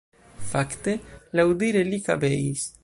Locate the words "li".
1.93-2.03